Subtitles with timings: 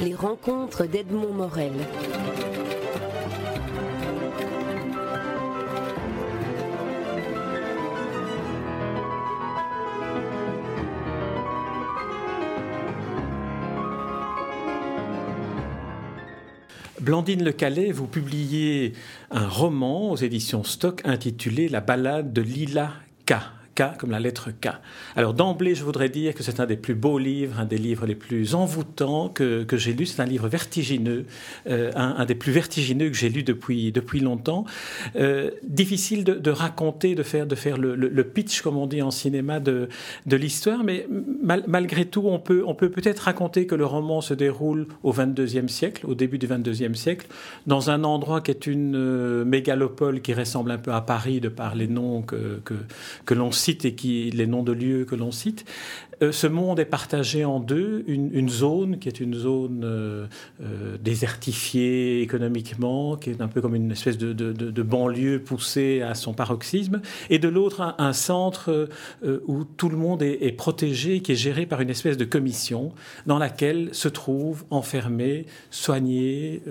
[0.00, 1.72] Les rencontres d'Edmond Morel.
[17.00, 18.92] Blandine Le Calais, vous publiez
[19.30, 22.92] un roman aux éditions Stock intitulé La balade de Lila
[23.26, 23.57] K
[23.98, 24.68] comme la lettre K.
[25.16, 28.06] Alors d'emblée, je voudrais dire que c'est un des plus beaux livres, un des livres
[28.06, 30.06] les plus envoûtants que, que j'ai lu.
[30.06, 31.26] C'est un livre vertigineux,
[31.68, 34.64] euh, un, des plus vertigineux que j'ai lu depuis, depuis longtemps.
[35.16, 39.60] Euh, difficile de, raconter, de faire, de faire le, pitch, comme on dit en cinéma,
[39.60, 39.88] de,
[40.26, 41.06] de l'histoire, mais
[41.66, 45.68] malgré tout, on peut on peut peut-être raconter que le roman se déroule au 22e
[45.68, 47.26] siècle, au début du 22e siècle,
[47.66, 51.48] dans un endroit qui est une euh, mégalopole qui ressemble un peu à Paris de
[51.48, 52.60] par les noms que,
[53.24, 55.64] que l'on cite et qui, les noms de lieux que l'on cite.
[56.22, 58.04] Euh, ce monde est partagé en deux.
[58.06, 60.26] Une, zone qui est une zone euh,
[60.62, 66.32] euh, désertifiée économiquement, qui est un peu comme une espèce de, banlieue poussée à son
[66.32, 68.88] paroxysme, et de l'autre un, centre
[69.46, 72.92] où tout le monde est, protégé, qui est géré par une espèce de commission
[73.26, 76.62] dans laquelle se trouve enfermé, soigné,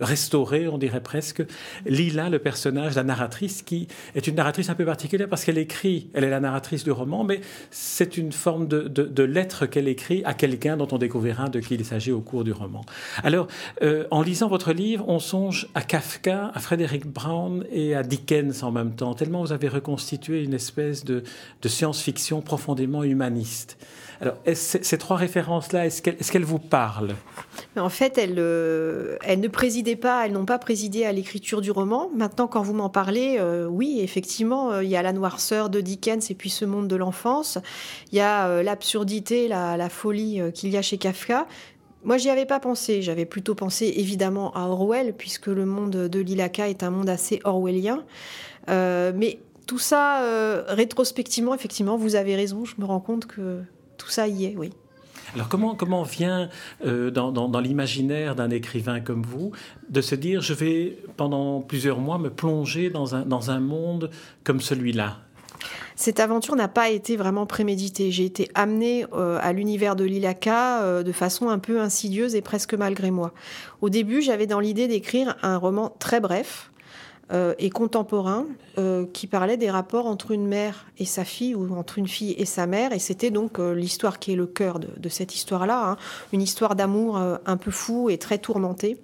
[0.00, 1.44] restauré, on dirait presque,
[1.86, 6.08] Lila, le personnage, la narratrice, qui est une narratrice un peu particulière parce qu'elle écrit,
[6.14, 10.34] elle est la narratrice du roman, mais c'est une forme de, lettres qu'elle écrit à
[10.34, 12.84] quelqu'un dont on découvrira de qui il s'agit au cours du roman.
[13.22, 13.48] Alors,
[13.82, 18.62] euh, en lisant votre livre, on songe à Kafka, à Frédéric Brown et à Dickens
[18.62, 21.22] en même temps, tellement vous avez reconstitué une espèce de
[21.64, 23.76] science-fiction profondément humaniste.
[24.20, 27.14] Alors, ces trois références-là, est-ce qu'elles vous parlent?
[27.76, 32.10] En fait, euh, elles, ne présidaient pas, elles n'ont pas présidé à l'écriture du roman.
[32.14, 36.30] Maintenant, quand vous m'en parlez, euh, oui, effectivement, il y a la noirceur de Dickens
[36.30, 37.58] et puis ce monde de l'enfance.
[38.10, 41.46] Il y a l'absurdité, la, folie qu'il y a chez Kafka.
[42.04, 43.02] Moi, j'y avais pas pensé.
[43.02, 47.40] J'avais plutôt pensé évidemment à Orwell, puisque le monde de Lilaka est un monde assez
[47.44, 48.04] orwellien.
[48.68, 50.22] mais tout ça,
[50.68, 52.64] rétrospectivement, effectivement, vous avez raison.
[52.64, 53.62] Je me rends compte que
[53.96, 54.70] tout ça y est, oui.
[55.34, 56.48] Alors comment, comment vient
[56.84, 59.52] euh, dans, dans, l'imaginaire d'un écrivain comme vous
[59.88, 64.10] de se dire je vais pendant plusieurs mois me plonger dans un, dans un monde
[64.44, 65.18] comme celui-là?
[65.94, 68.10] Cette aventure n'a pas été vraiment préméditée.
[68.10, 72.42] J'ai été amenée euh, à l'univers de Lilaka euh, de façon un peu insidieuse et
[72.42, 73.32] presque malgré moi.
[73.80, 76.70] Au début, j'avais dans l'idée d'écrire un roman très bref,
[77.32, 78.46] euh, et contemporain
[79.12, 82.44] qui parlait des rapports entre une mère et sa fille ou entre une fille et
[82.44, 82.92] sa mère.
[82.92, 85.96] Et c'était donc l'histoire qui est le cœur de, cette histoire-là, hein.
[86.32, 88.98] une histoire d'amour un peu fou et très tourmentée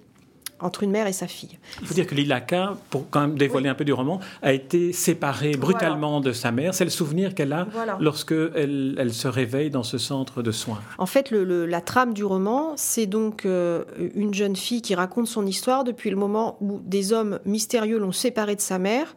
[0.59, 1.57] entre une mère et sa fille.
[1.81, 4.93] Il faut dire que Lilaka, pour quand même dévoiler un peu du roman, a été
[4.93, 6.73] séparée brutalement de sa mère.
[6.73, 7.67] C'est le souvenir qu'elle a
[7.99, 10.79] lorsque elle, elle, se réveille dans ce centre de soins.
[10.97, 13.83] En fait, le, la trame du roman, c'est donc euh,
[14.15, 18.11] une jeune fille qui raconte son histoire depuis le moment où des hommes mystérieux l'ont
[18.11, 19.15] séparée de sa mère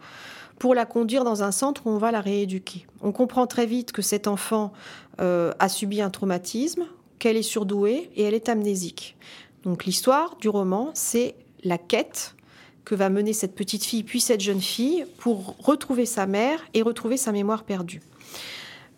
[0.59, 2.87] pour la conduire dans un centre où on va la rééduquer.
[3.03, 4.73] On comprend très vite que cet enfant
[5.21, 6.85] euh, a subi un traumatisme,
[7.19, 9.17] qu'elle est surdouée et elle est amnésique.
[9.67, 11.35] Donc l'histoire du roman, c'est
[11.65, 12.37] la quête
[12.85, 16.83] que va mener cette petite fille puis cette jeune fille pour retrouver sa mère et
[16.83, 18.01] retrouver sa mémoire perdue.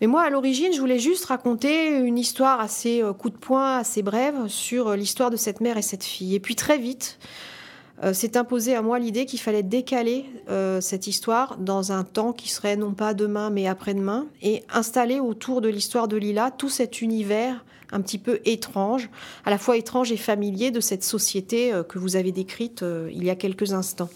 [0.03, 3.79] Mais moi, à l'origine, je voulais juste raconter une histoire assez euh, coup de poing,
[3.79, 6.35] assez brève sur euh, l'histoire de cette mère et cette fille.
[6.35, 7.19] Et puis très vite,
[8.05, 10.27] euh, s'est imposé à moi l'idée qu'il fallait décaler
[10.81, 15.61] cette histoire dans un temps qui serait non pas demain mais après-demain et installer autour
[15.61, 19.09] de l'histoire de Lila tout cet univers un petit peu étrange,
[19.45, 23.11] à la fois étrange et familier de cette société euh, que vous avez décrite euh,
[23.13, 24.11] il y a quelques instants.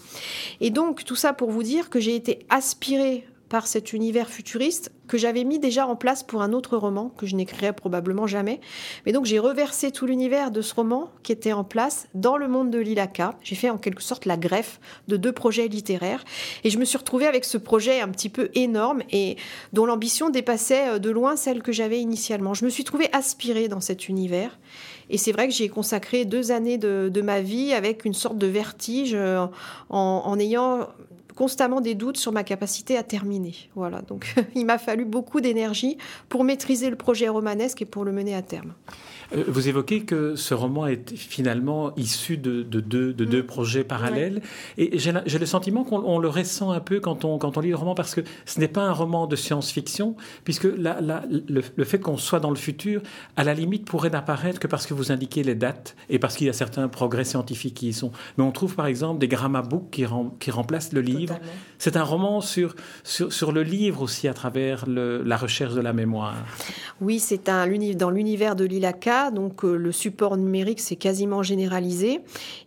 [0.61, 4.91] Et donc tout ça pour vous dire que j'ai été aspirée par cet univers futuriste
[5.07, 8.59] que j'avais mis déjà en place pour un autre roman que je n'écrirai probablement jamais.
[9.05, 12.47] Mais donc j'ai reversé tout l'univers de ce roman qui était en place dans le
[12.47, 13.37] monde de l'Ilaka.
[13.43, 16.25] J'ai fait en quelque sorte la greffe de deux projets littéraires
[16.63, 19.37] et je me suis retrouvée avec ce projet un petit peu énorme et
[19.71, 22.55] dont l'ambition dépassait euh, de loin celle que j'avais initialement.
[22.55, 24.57] Je me suis trouvée aspirée dans cet univers
[25.11, 28.47] et c'est vrai que j'ai consacré deux années de, ma vie avec une sorte de
[28.47, 29.45] vertige euh,
[29.91, 30.87] en, en ayant
[31.35, 33.55] constamment des doutes sur ma capacité à terminer.
[33.75, 35.97] Voilà, donc il m'a fallu beaucoup d'énergie
[36.29, 38.73] pour maîtriser le projet romanesque et pour le mener à terme.
[39.35, 43.45] Euh, vous évoquez que ce roman est finalement issu de, deux, de deux, mm.
[43.45, 44.41] projets parallèles.
[44.77, 47.75] Et j'ai le sentiment qu'on le ressent un peu quand on, quand on lit le
[47.75, 50.99] roman, parce que ce n'est pas un roman de science-fiction, puisque la,
[51.29, 53.01] le, fait qu'on soit dans le futur,
[53.35, 56.47] à la limite, pourrait n'apparaître que parce que vous indiquez les dates et parce qu'il
[56.47, 58.11] y a certains progrès scientifiques qui y sont.
[58.37, 60.05] Mais on trouve par exemple des grammabooks qui,
[60.39, 61.39] qui remplacent le livre livre.
[61.77, 66.35] C'est un roman sur, sur, le livre aussi à travers la recherche de la mémoire.
[67.01, 72.21] Oui, c'est un, dans l'univers de l'ILACA, donc euh, le support numérique s'est quasiment généralisé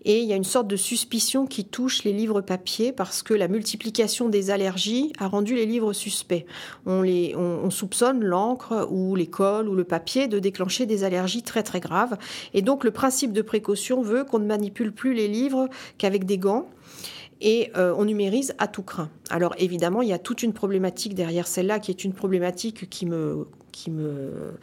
[0.04, 3.34] et il y a une sorte de suspicion qui touche les livres papier parce que
[3.34, 6.46] la multiplication des allergies a rendu les livres suspects.
[6.84, 11.62] On, les, on, soupçonne l'encre ou l'école ou le papier de déclencher des allergies très
[11.62, 12.16] très graves
[12.54, 15.68] et donc le principe de précaution veut qu'on ne manipule plus les livres
[15.98, 16.68] qu'avec des gants
[17.40, 19.10] et euh, on numérise à tout craint.
[19.30, 23.06] Alors évidemment, il y a toute une problématique derrière celle-là qui est une problématique qui
[23.06, 24.56] me qui me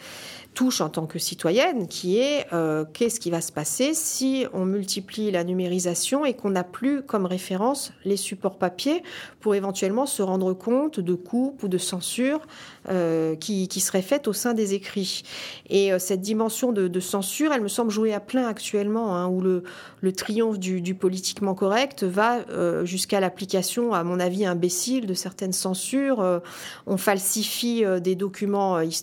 [0.55, 4.65] touche en tant que citoyenne, qui est euh, qu'est-ce qui va se passer si on
[4.65, 9.03] multiplie la numérisation et qu'on n'a plus comme référence les supports papier
[9.39, 12.41] pour éventuellement se rendre compte de coupes ou de censure
[12.89, 15.23] euh, qui, qui seraient faites au sein des écrits.
[15.69, 19.41] Et euh, cette dimension de, censure, elle me semble jouer à plein actuellement, hein, où
[19.41, 19.63] le,
[20.01, 22.39] le, triomphe du, politiquement correct va
[22.83, 26.41] jusqu'à l'application, à mon avis, imbécile de certaines censures.
[26.87, 29.02] on falsifie des documents historiques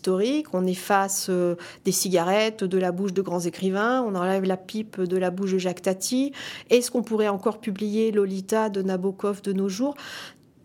[0.52, 5.00] on efface euh, des cigarettes de la bouche de grands écrivains, on enlève la pipe
[5.00, 6.32] de la bouche de Jacques Tati.
[6.70, 9.94] Est-ce qu'on pourrait encore publier Lolita de Nabokov de nos jours?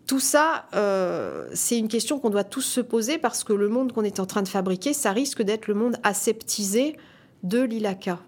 [0.06, 3.92] Tout ça, euh, c'est une question qu'on doit tous se poser parce que le monde
[3.92, 6.96] qu'on est en train de fabriquer, ça risque d'être le monde aseptisé
[7.42, 8.20] de l'ILACA.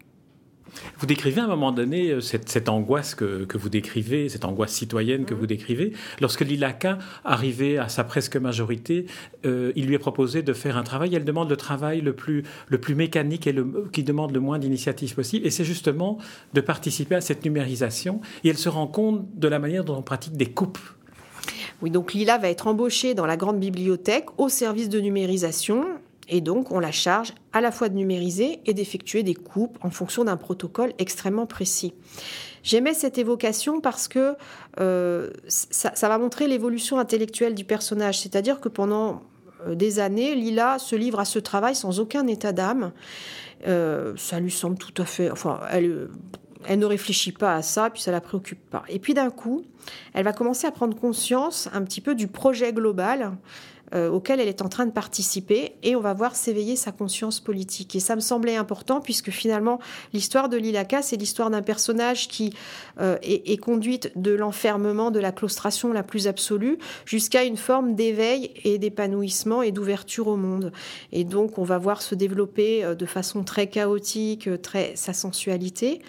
[0.98, 5.24] Vous décrivez à un moment donné euh, cette, angoisse que, vous décrivez, cette angoisse citoyenne
[5.24, 5.40] que mhm.
[5.40, 5.92] vous décrivez.
[6.20, 9.06] Lorsque l'ILACA, arrivait à sa presque majorité,
[9.46, 11.14] euh, il lui est proposé de faire un travail.
[11.14, 14.58] Elle demande le travail le plus, le plus mécanique et le, qui demande le moins
[14.58, 15.46] d'initiatives possible.
[15.46, 16.18] Et c'est justement
[16.54, 18.20] de participer à cette numérisation.
[18.44, 20.78] Et elle se rend compte de la manière dont on pratique des coupes
[21.80, 25.84] oui, donc Lila va être embauchée dans la grande bibliothèque au service de numérisation
[26.28, 29.90] et donc, on la charge à la fois de numériser et d'effectuer des coupes en
[29.90, 31.94] fonction d'un protocole extrêmement précis.
[32.62, 34.34] J'aimais cette évocation parce que
[34.78, 38.20] euh, ça, va montrer l'évolution intellectuelle du personnage.
[38.20, 39.22] C'est-à-dire que pendant
[39.66, 42.92] euh, des années, Lila se livre à ce travail sans aucun état d'âme.
[43.66, 45.30] Euh, ça lui semble tout à fait.
[45.30, 46.08] Enfin, elle,
[46.66, 48.84] elle ne réfléchit pas à ça, puis ça la préoccupe pas.
[48.88, 49.64] Et puis d'un coup,
[50.12, 53.32] elle va commencer à prendre conscience un petit peu du projet global
[53.94, 57.40] euh, auquel elle est en train de participer et on va voir s'éveiller sa conscience
[57.40, 57.96] politique.
[57.96, 59.78] Et ça me semblait important puisque finalement
[60.12, 62.52] l'histoire de Lilaka, c'est l'histoire d'un personnage qui
[63.00, 68.52] euh, est, conduite de l'enfermement, de la claustration la plus absolue jusqu'à une forme d'éveil
[68.64, 70.72] et d'épanouissement et d'ouverture au monde.
[71.12, 76.02] Et donc on va voir se développer euh, de façon très chaotique, très sa sensualité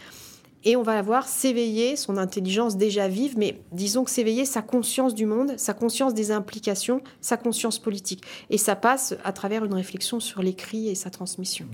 [0.65, 4.61] et on va la voir s'éveiller, son intelligence déjà vive, mais disons que s'éveiller sa
[4.61, 8.23] conscience du monde, sa conscience des implications, sa conscience politique.
[8.50, 11.65] Et ça passe à travers une réflexion sur l'écrit et sa transmission.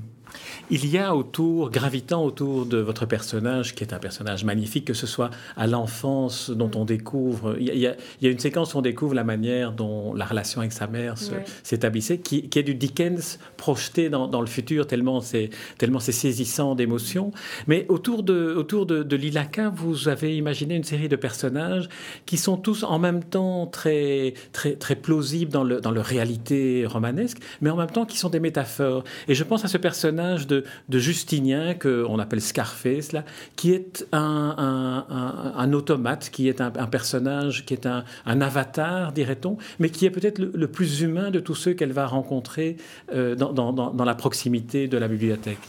[0.69, 4.93] Il y a autour, gravitant autour de votre personnage, qui est un personnage magnifique, que
[4.93, 9.13] ce soit à l'enfance dont on découvre, il y, a, une séquence où on découvre
[9.13, 11.15] la manière dont la relation avec sa mère
[11.63, 17.31] s'établissait, qui, est du Dickens projeté dans, le futur, tellement c'est tellement c'est saisissant d'émotions.
[17.67, 19.25] Mais autour de autour de, de
[19.73, 21.87] vous avez imaginé une série de personnages
[22.25, 26.85] qui sont tous en même temps très très très plausibles dans le dans leur réalité
[26.85, 29.03] romanesque, mais en même temps qui sont des métaphores.
[29.27, 33.23] Et je pense à ce personnage de, Justinien, qu'on appelle Scarface, là,
[33.55, 40.05] qui est un, automate, qui est un, personnage, qui est un, avatar, dirait-on, mais qui
[40.05, 42.77] est peut-être le, plus humain de tous ceux qu'elle va rencontrer
[43.13, 45.59] euh, dans, la proximité de la bibliothèque.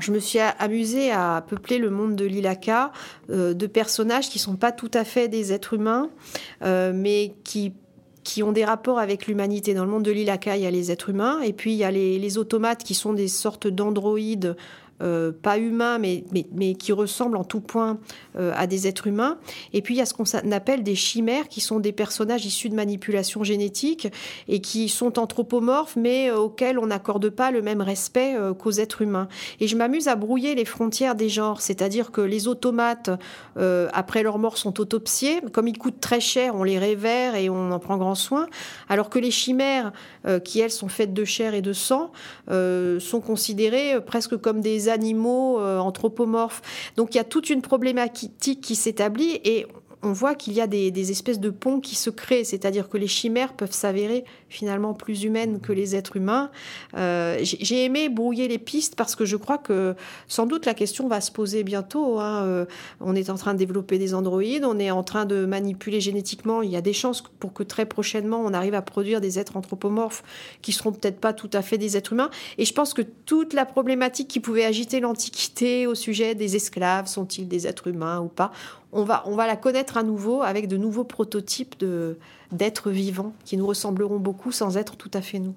[0.00, 2.92] Je me suis amusée à peupler le monde de l'Ilaka
[3.30, 6.10] euh, de personnages qui ne sont pas tout à fait des êtres humains,
[6.62, 7.72] euh, mais qui
[8.42, 9.74] ont des rapports avec l'humanité.
[9.74, 11.84] Dans le monde de l'Ilaka, il y a les êtres humains, et puis il y
[11.84, 14.56] a les automates qui sont des sortes d'androïdes
[15.04, 17.98] euh, pas humains, mais, mais, qui ressemblent en tout point
[18.38, 19.36] euh, à des êtres humains.
[19.74, 22.70] Et puis il y a ce qu'on appelle des chimères, qui sont des personnages issus
[22.70, 24.08] de manipulation génétique
[24.48, 29.02] et qui sont anthropomorphes, mais euh, auxquels on n'accorde pas le même respect qu'aux êtres
[29.02, 29.28] humains.
[29.60, 33.10] Et je m'amuse à brouiller les frontières des genres, c'est-à-dire que les automates,
[33.56, 35.40] après leur mort, sont autopsiés.
[35.52, 38.46] Comme ils coûtent très cher, on les révère et on en prend grand soin.
[38.88, 39.92] Alors que les chimères,
[40.44, 42.10] qui elles sont faites de chair et de sang,
[42.48, 46.62] sont considérées presque comme des animaux euh, anthropomorphes.
[46.96, 49.66] Donc il y a toute une problématique qui s'établit et
[50.04, 53.06] on voit qu'il y a des, espèces de ponts qui se créent, c'est-à-dire que les
[53.06, 56.50] chimères peuvent s'avérer finalement plus humaines que les êtres humains.
[56.96, 59.94] Euh, j'ai aimé brouiller les pistes parce que je crois que
[60.28, 62.20] sans doute la question va se poser bientôt.
[62.20, 62.44] Hein.
[62.44, 62.64] Euh,
[63.00, 66.62] on est en train de développer des androïdes, on est en train de manipuler génétiquement.
[66.62, 69.56] Il y a des chances pour que très prochainement on arrive à produire des êtres
[69.56, 70.22] anthropomorphes
[70.62, 72.30] qui seront peut-être pas tout à fait des êtres humains.
[72.58, 77.06] Et je pense que toute la problématique qui pouvait agiter l'Antiquité au sujet des esclaves,
[77.06, 78.52] sont-ils des êtres humains ou pas,
[78.94, 81.84] on va, on va la connaître à nouveau avec de nouveaux prototypes
[82.52, 85.54] d'êtres vivants qui nous ressembleront beaucoup sans être tout à fait nous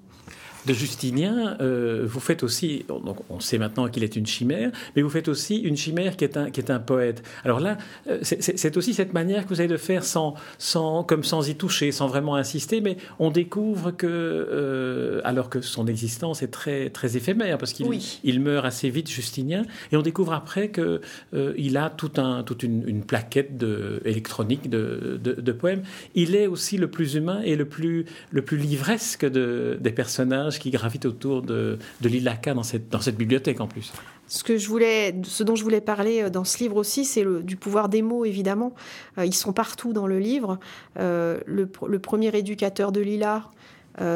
[0.68, 5.02] de Justinien, euh, vous faites aussi, donc on sait maintenant qu'il est une chimère, mais
[5.02, 7.22] vous faites aussi une chimère qui est un, qui est un poète.
[7.42, 11.24] Alors là, euh, c'est aussi cette manière que vous avez de faire sans, sans, comme
[11.24, 16.42] sans y toucher, sans vraiment insister, mais on découvre que, euh, alors que son existence
[16.42, 17.86] est très, très éphémère, parce qu'il
[18.22, 21.00] il meurt assez vite, Justinien, et on découvre après qu'il
[21.56, 25.82] il a tout un, toute une, plaquette de, électronique de, de, poèmes.
[26.14, 30.70] Il est aussi le plus humain et le plus, le plus livresque des personnages qui
[30.70, 33.92] gravitent autour de, de l'Ilaka dans cette, bibliothèque en plus.
[34.26, 37.24] Ce, que je voulais, ce dont je voulais parler euh, dans ce livre aussi, c'est
[37.42, 38.74] du pouvoir des mots, évidemment.
[39.18, 40.58] Euh, ils sont partout dans le livre.
[40.98, 43.44] Euh, le, premier éducateur de Lila,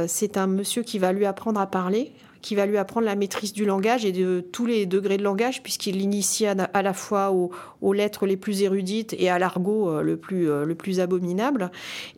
[0.07, 3.53] c'est un monsieur qui va lui apprendre à parler, qui va lui apprendre la maîtrise
[3.53, 7.93] du langage et de tous les degrés de langage, puisqu'il l'initie à, la fois aux,
[7.93, 11.71] lettres les plus érudites et à l'argot le, plus, le plus abominable.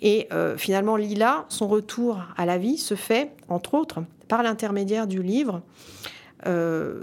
[0.02, 5.22] Et finalement, Lila, son retour à la vie se fait, entre autres, par l'intermédiaire du
[5.22, 5.62] livre.
[6.46, 7.02] Euh,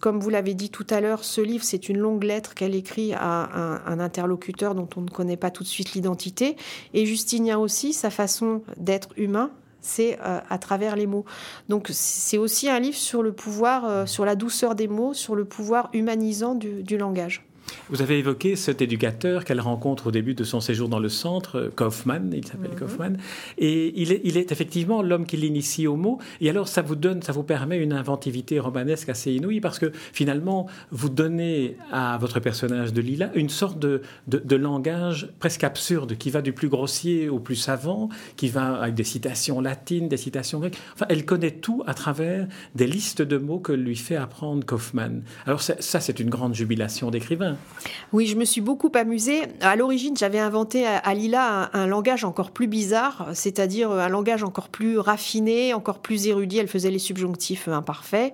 [0.00, 3.12] comme vous l'avez dit tout à l'heure, ce livre, c'est une longue lettre qu'elle écrit
[3.14, 6.56] à un, interlocuteur dont on ne connaît pas tout de suite l'identité.
[6.94, 11.24] Et Justinien aussi, sa façon d'être humain, c'est euh, à travers les mots.
[11.68, 15.34] Donc c'est aussi un livre sur le pouvoir, euh, sur la douceur des mots, sur
[15.34, 17.47] le pouvoir humanisant du langage.
[17.90, 21.70] Vous avez évoqué cet éducateur qu'elle rencontre au début de son séjour dans le centre,
[21.74, 22.78] Kaufmann, il s'appelle mhm.
[22.78, 23.18] Kaufmann,
[23.56, 26.18] et il est, il est effectivement l'homme qui l'initie au mot.
[26.40, 29.92] Et alors, ça vous donne, ça vous permet une inventivité romanesque assez inouïe parce que
[30.12, 36.16] finalement, vous donnez à votre personnage de Lila une sorte de, de, langage presque absurde
[36.16, 40.16] qui va du plus grossier au plus savant, qui va avec des citations latines, des
[40.16, 40.78] citations grecques.
[40.94, 45.22] Enfin, elle connaît tout à travers des listes de mots que lui fait apprendre Kaufmann.
[45.46, 47.56] Alors, ça, c'est une grande jubilation d'écrivain.
[48.14, 49.42] Oui, je me suis beaucoup amusée.
[49.60, 54.70] À l'origine, j'avais inventé à Lila un, langage encore plus bizarre, c'est-à-dire un langage encore
[54.70, 56.56] plus raffiné, encore plus érudit.
[56.56, 58.32] Elle faisait les subjonctifs imparfaits.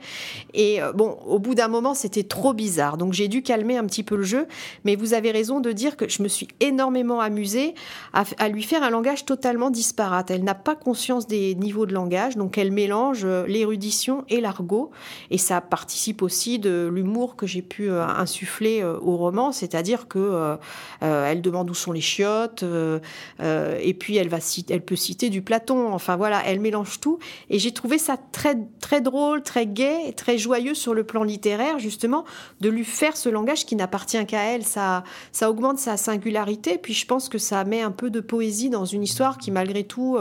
[0.53, 2.97] Et euh, bon, au bout d'un moment, c'était trop bizarre.
[2.97, 4.47] Donc j'ai dû calmer un petit peu le jeu.
[4.85, 7.75] Mais vous avez raison de dire que je me suis énormément amusée
[8.13, 10.31] à, lui faire un langage totalement disparate.
[10.31, 14.93] Elle n'a pas conscience des niveaux de langage, donc elle mélange euh, l'érudition et l'argot.
[15.33, 20.19] Et ça participe aussi de l'humour que j'ai pu euh, insuffler au roman, c'est-à-dire que
[20.19, 20.57] euh,
[21.03, 23.01] euh, elle demande où sont les chiottes, euh,
[23.41, 25.93] et puis elle va elle peut citer du Platon.
[25.93, 27.19] Enfin voilà, elle mélange tout,
[27.51, 31.79] et j'ai trouvé ça très très drôle, très gai, très joyeux sur le plan littéraire
[31.79, 32.25] justement
[32.61, 34.65] de lui faire ce langage qui n'appartient qu'à elle.
[34.65, 38.71] Ça ça augmente sa singularité, puis je pense que ça met un peu de poésie
[38.71, 40.19] dans une histoire qui malgré tout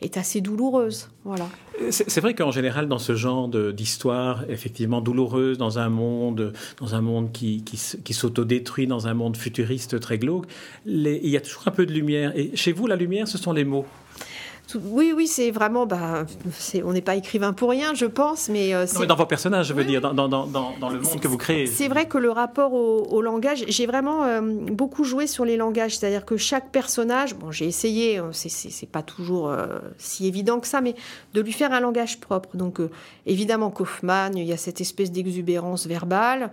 [0.00, 1.08] est assez douloureuse.
[1.24, 1.48] Voilà.
[1.90, 7.00] C'est vrai qu'en général, dans ce genre d'histoire, effectivement douloureuse, dans un monde, dans un
[7.00, 10.46] monde qui, qui, qui s'autodétruit, dans un monde futuriste très glauque,
[10.86, 12.32] il y a toujours un peu de lumière.
[12.36, 13.86] Et chez vous, la lumière, ce sont les mots.
[14.74, 15.86] Oui, oui, c'est vraiment.
[15.86, 16.24] Bah,
[16.84, 18.74] on n'est pas écrivain pour rien, je pense, mais.
[18.74, 21.66] Euh, dans vos personnages, je veux dire, dans, le monde que vous créez.
[21.66, 25.98] C'est vrai que le rapport au, langage, j'ai vraiment euh, beaucoup joué sur les langages,
[25.98, 29.52] c'est-à-dire que chaque personnage, bon, j'ai essayé, euh, c'est pas toujours
[29.98, 30.94] si évident que ça, mais
[31.34, 32.56] de lui faire un langage propre.
[32.56, 32.80] Donc,
[33.26, 36.50] évidemment, Kaufmann, il y a cette espèce d'exubérance verbale.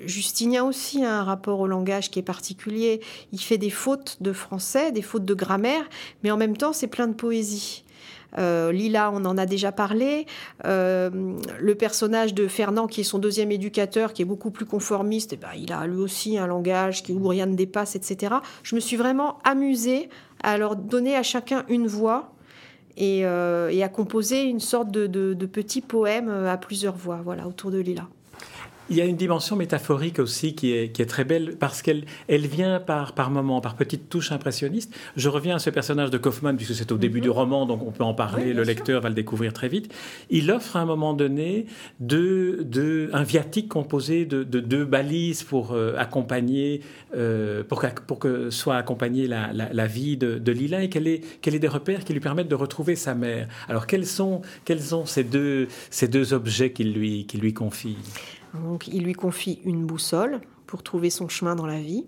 [0.00, 3.00] Justinien aussi a un rapport au langage qui est particulier.
[3.32, 5.84] Il fait des fautes de français, des fautes de grammaire,
[6.22, 7.82] mais en même temps, c'est plein de poésie.
[8.38, 10.26] Euh, Lila, on en a déjà parlé.
[10.64, 11.10] Euh,
[11.60, 15.36] le personnage de Fernand, qui est son deuxième éducateur, qui est beaucoup plus conformiste, eh
[15.36, 18.36] ben, il a lui aussi un langage qui, où rien ne dépasse, etc.
[18.62, 20.08] Je me suis vraiment amusée
[20.42, 22.32] à leur donner à chacun une voix
[22.96, 27.70] et, euh, à composer une sorte de, de petit poème à plusieurs voix voilà, autour
[27.70, 28.08] de Lila.
[28.90, 32.04] Il y a une dimension métaphorique aussi qui est, qui est très belle parce qu'elle
[32.28, 34.92] elle vient par, par moments, par petites touches impressionnistes.
[35.16, 37.22] Je reviens à ce personnage de Kaufman puisque c'est au début mhm.
[37.22, 39.92] du roman, donc on peut en parler, le lecteur va le découvrir très vite.
[40.30, 41.66] Il offre à un moment donné
[42.00, 46.80] de, de, un viatique composé de, de deux balises pour euh, accompagner,
[47.16, 51.06] euh, pour, que, pour que soit accompagnée la, la, vie de, de Lila et qu'elle
[51.06, 53.46] ait, des repères qui lui permettent de retrouver sa mère.
[53.68, 57.96] Alors quels sont, quels sont ces, deux, ces deux objets qu'il lui, qu'il lui confie?
[58.54, 62.06] Donc il lui confie une boussole pour trouver son chemin dans la vie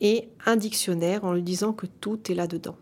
[0.00, 2.76] et un dictionnaire en lui disant que tout est là-dedans.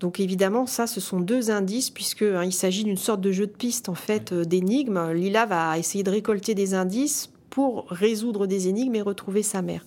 [0.00, 3.46] Donc évidemment, ça, ce sont deux indices puisque hein, il s'agit d'une sorte de jeu
[3.46, 5.12] de piste en fait euh, d'énigmes.
[5.12, 9.84] Lila va essayer de récolter des indices pour résoudre des énigmes et retrouver sa mère.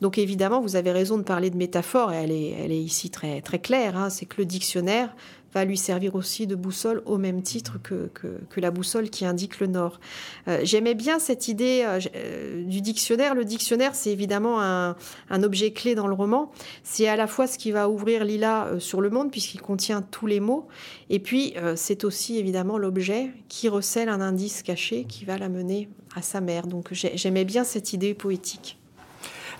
[0.00, 3.10] Donc évidemment, vous avez raison de parler de métaphore, et elle est, elle est ici
[3.10, 4.08] très, très claire, hein.
[4.08, 5.14] c'est que le dictionnaire
[5.54, 9.60] va lui servir aussi de boussole au même titre que, que, la boussole qui indique
[9.60, 10.00] le nord.
[10.48, 13.34] Euh, j'aimais bien cette idée euh, euh, du dictionnaire.
[13.34, 14.96] Le dictionnaire, c'est évidemment un,
[15.30, 16.50] un, objet clé dans le roman.
[16.82, 20.26] C'est à la fois ce qui va ouvrir Lila sur le monde, puisqu'il contient tous
[20.26, 20.66] les mots,
[21.08, 25.88] et puis c'est aussi évidemment l'objet qui recèle un indice caché qui va la mener
[26.14, 26.66] à sa mère.
[26.66, 28.77] Donc j'aimais bien cette idée poétique.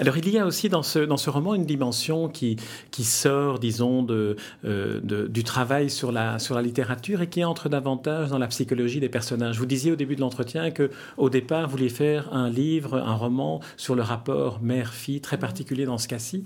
[0.01, 2.57] Alors il y a aussi dans ce, dans ce roman une dimension qui,
[2.93, 7.45] qui sort, disons, de, euh, de, du travail sur la, sur la littérature et qui
[7.45, 9.59] entre davantage dans la psychologie des personnages.
[9.59, 13.15] Vous disiez au début de l'entretien que au départ vous vouliez faire un livre, un
[13.15, 16.45] roman sur le rapport mère-fille, très particulier dans ce cas-ci.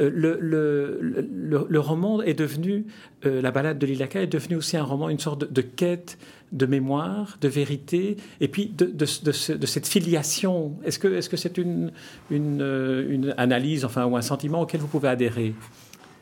[0.00, 2.86] Euh, le, le, le, roman est devenu,
[3.26, 6.18] euh, la balade de Lilaka est devenu aussi un roman, une sorte de quête
[6.52, 9.06] de mémoire, de vérité, et puis de, de,
[9.56, 10.76] de, cette filiation.
[10.84, 11.92] Est-ce que c'est -ce c'est une,
[12.30, 15.54] une, euh, une, analyse enfin, ou un sentiment auquel vous pouvez adhérer?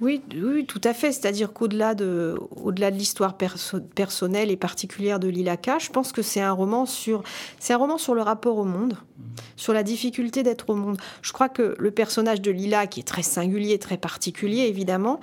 [0.01, 1.13] Oui, oui, tout à fait.
[1.13, 2.35] C'est-à-dire qu'au-delà de,
[2.65, 7.23] au-delà de l'histoire personnelle et particulière de Lilaka, je pense que c'est un roman sur,
[7.59, 8.97] c'est un roman sur le rapport au monde,
[9.57, 10.97] sur la difficulté d'être au monde.
[11.21, 15.21] Je crois que le personnage de Lila, qui est très singulier, très particulier, évidemment,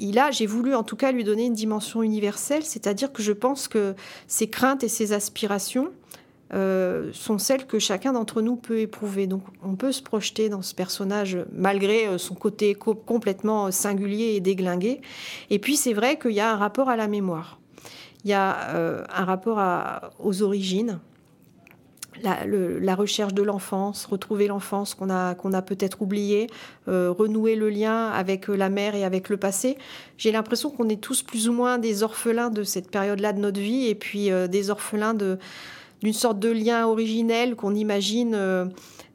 [0.00, 3.32] il a, j'ai voulu en tout cas lui donner une dimension universelle, c'est-à-dire que je
[3.32, 3.94] pense que
[4.26, 5.92] ses craintes et ses aspirations
[6.52, 9.26] euh, sont celles que chacun d'entre nous peut éprouver.
[9.28, 14.40] Donc on peut se projeter dans ce personnage malgré euh, son côté complètement singulier et
[14.40, 15.00] déglingué.
[15.50, 17.60] Et puis c'est vrai qu'il y a un rapport à la mémoire.
[18.24, 19.60] Il y a euh, un rapport
[20.18, 20.98] aux origines
[22.22, 26.48] la, recherche de l'enfance, retrouver l'enfance qu'on a, a peut-être oubliée,
[26.88, 29.78] euh, renouer le lien avec la mère et avec le passé.
[30.18, 33.60] J'ai l'impression qu'on est tous plus ou moins des orphelins de cette période-là de notre
[33.60, 35.38] vie et puis euh, des orphelins de,
[36.02, 38.66] d'une sorte de lien originel qu'on imagine euh,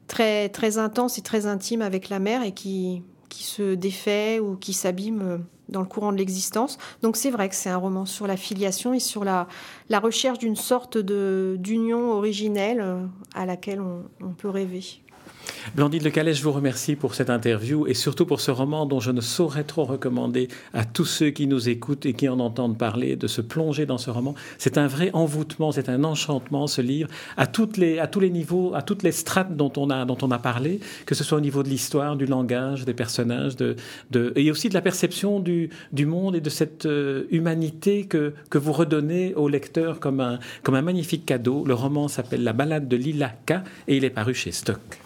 [0.06, 3.02] très, très intense et très intime avec la mère et qui,
[3.36, 6.78] qui se défait ou qui s'abîme dans le courant de l'existence.
[7.02, 9.46] Donc c'est vrai que c'est un roman sur la filiation et sur la,
[9.90, 15.02] la recherche d'une sorte d'union originelle euh, à laquelle on peut rêver.
[15.74, 19.00] Blandine Le Calais, je vous remercie pour cette interview et surtout pour ce roman dont
[19.00, 22.78] je ne saurais trop recommander à tous ceux qui nous écoutent et qui en entendent
[22.78, 24.34] parler de se plonger dans ce roman.
[24.58, 28.74] C'est un vrai envoûtement, c'est un enchantement ce livre à, les, à tous les niveaux,
[28.74, 31.42] à toutes les strates dont on a, dont on a parlé, que ce soit au
[31.42, 33.76] niveau de l'histoire, du langage, des personnages, de,
[34.36, 38.58] et aussi de la perception du, du monde et de cette euh, humanité que, que
[38.58, 41.64] vous redonnez au lecteur comme un, comme un magnifique cadeau.
[41.66, 43.32] Le roman s'appelle La balade de Lila
[43.88, 45.05] et il est paru chez Stock.